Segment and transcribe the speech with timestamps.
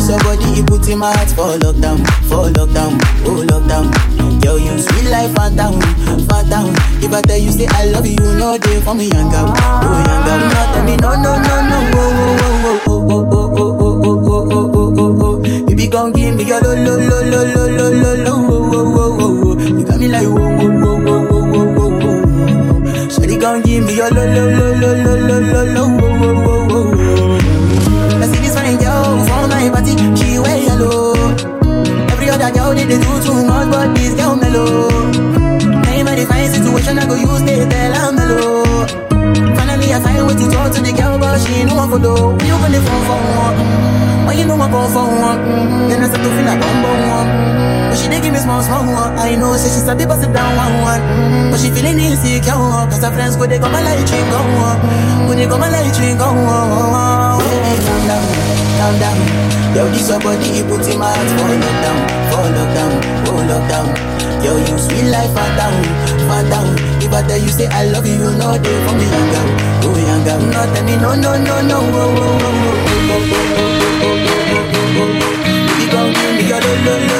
[0.00, 2.96] This your body, you put in my heart for lockdown, for lockdown,
[3.28, 3.92] oh lockdown.
[4.42, 5.10] Yo, you sweet
[5.56, 5.76] down,
[6.24, 6.72] fat down.
[7.04, 10.00] If I tell you say I love you, you know for me young girl, oh
[10.08, 10.40] young girl.
[10.40, 12.16] No, tell me no, no, no, no, oh,
[12.64, 15.66] oh, oh, oh, oh, oh, oh, oh, oh, oh, oh, oh, oh.
[15.66, 18.96] Baby, gon' give me your lo, lo, lo, lo, lo, lo, lo, lo, oh, oh,
[18.96, 19.60] oh, oh, oh.
[19.60, 23.08] You got me like whoa, whoa, whoa, whoa, whoa, whoa, whoa, whoa.
[23.12, 25.99] Shawty gon' give me your lo, lo, lo, lo, lo, lo, lo, lo,
[32.54, 34.90] Girl they, they do too much, but this girl mellow.
[35.88, 38.64] Ain't my fine situation, I go use they tell I'm mellow.
[39.56, 42.32] Finally I find way to talk to the girl, but she ain't no one follow.
[42.40, 46.02] You the phone for one, mm, when you know I go for one, mm, then
[46.02, 47.26] I start to feel like I'm born one.
[47.26, 47.90] mm.
[47.90, 49.18] But she dey give me small small one.
[49.18, 52.54] I know say she sabi pass it down one one, mm, but she feeling insecure
[52.54, 54.38] cause her friends go they come and like drink go
[55.26, 57.40] go they come and like drink go on.
[57.42, 58.49] Hey, calm down, calm
[58.80, 59.18] down.
[59.76, 61.98] Yo, this your body, you put in my heart for lockdown,
[62.32, 62.92] for lockdown,
[63.28, 63.88] oh lockdown.
[64.44, 65.76] Yo, you sweet life, fat down,
[66.28, 66.68] fat down.
[67.02, 69.48] If I tell you say I love you, you know they for me young girl,
[69.84, 70.40] oh young girl.
[70.40, 74.16] No, tell me no, no, no, no, oh, oh, oh, oh, oh, oh, oh, oh,
[74.16, 75.28] oh, oh, oh, oh.
[75.80, 77.18] You gon' give me your lo, lo, lo,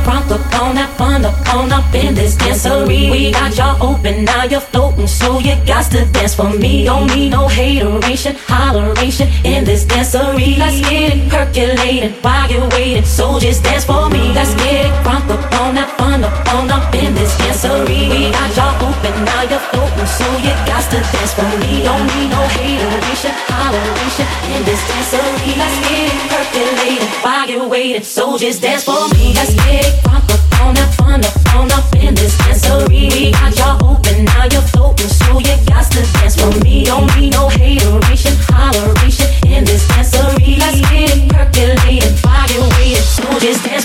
[0.00, 3.10] It up on that fun up on up in this dancery.
[3.10, 6.84] We got y'all open, now you're floating, so you got to dance for me.
[6.84, 10.56] Don't need no hateration, holleration in this dancery.
[10.56, 14.32] Let's get it percolating while you're waiting, so just dance for me.
[14.32, 18.10] Let's get it crunk up on that up on up in this dancery.
[18.10, 21.82] We got y'all open, now you're floating, so you got to dance for me.
[21.86, 25.54] Don't need no hateration, holleration in this dancery.
[25.54, 29.32] Let's get it percolating while you're waiting, so just dance for me.
[29.34, 33.06] Let's get it crunk up on that fun up on up in this dancery.
[33.14, 36.84] We got y'all open, now you're floating, so you got to dance for me.
[36.84, 40.58] Don't need no hateration, holleration in this dancery.
[40.58, 43.84] Let's get it percolating while you're waiting, so just dance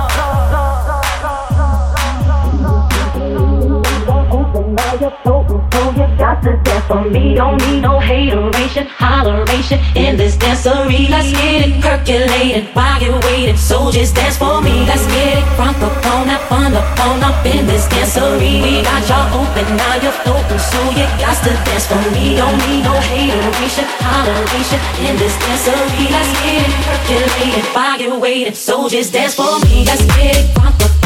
[6.21, 7.35] Got to dance for me.
[7.35, 11.09] Don't need no hateration, holleration in this dancery.
[11.09, 13.57] Let's get it percolated while you're waiting.
[13.57, 14.85] So just dance for me.
[14.85, 18.61] Let's get it front up on that fun up on up in this dancery.
[18.61, 20.61] We got y'all open, now you're floating.
[20.71, 22.37] So you got to dance for me.
[22.37, 26.05] Don't need no hateration, holleration in this dancery.
[26.13, 28.53] Let's get it percolated while you're waiting.
[28.53, 29.85] So just dance for me.
[29.85, 31.00] Let's get it up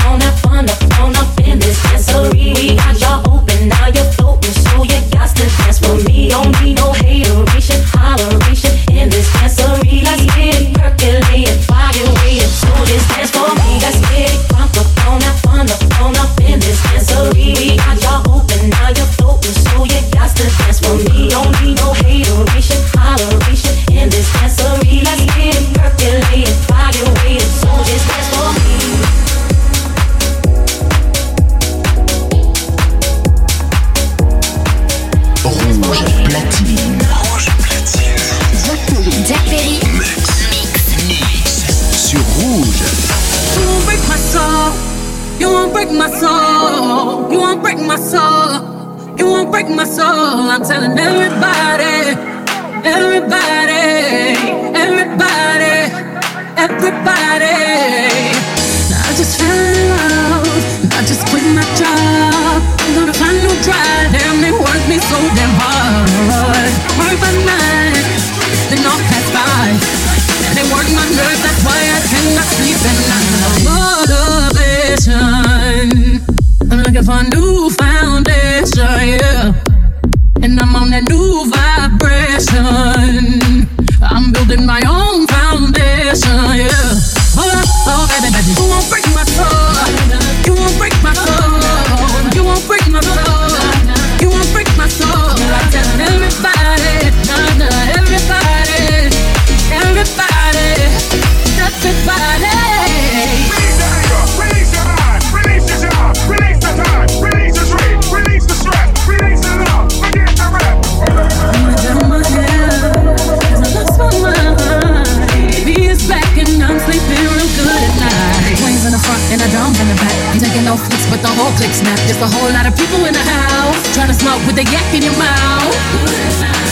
[124.66, 125.76] smoke yak in your mouth.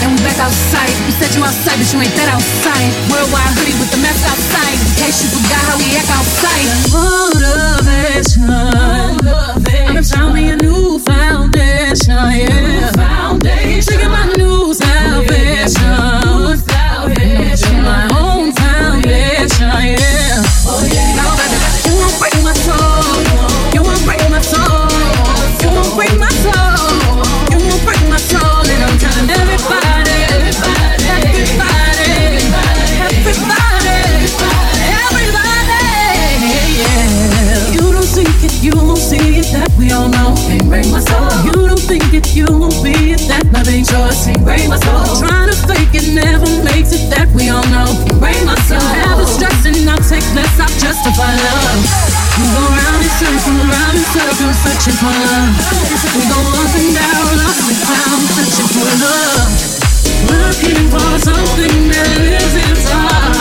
[0.03, 0.89] And we back outside.
[1.05, 2.91] We said you outside, but you ain't that outside.
[3.11, 4.77] Worldwide hoodie with the mess outside.
[4.77, 6.67] In case you forgot how we act outside.
[6.91, 8.49] Motivation.
[9.87, 12.15] I'm found me a new foundation.
[12.15, 12.91] Yeah.
[14.09, 14.73] My new.
[14.73, 15.83] Salvation.
[17.83, 19.69] My own foundation.
[19.69, 20.02] Yeah.
[42.35, 44.25] You won't be it, that my choice.
[44.41, 45.05] Break my soul.
[45.21, 47.85] Trying to fake it never makes it, that we all know.
[48.17, 48.81] Break my soul.
[48.81, 51.81] Never stressing, I'll take less, I'll justify love.
[52.37, 55.53] We go round in circles, round in circles, searching for love.
[56.17, 59.49] We go up and down, up and down, searching for love.
[60.25, 63.32] Looking for something that lives inside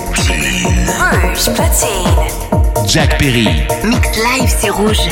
[0.00, 0.86] platine.
[0.86, 2.86] Rouge platine.
[2.86, 3.66] Jack Perry.
[3.84, 5.08] Mix live, c'est rouge.